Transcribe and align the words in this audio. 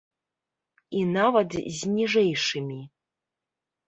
І 1.01 1.03
нават 1.17 1.57
з 1.79 1.91
ніжэйшымі. 1.97 2.79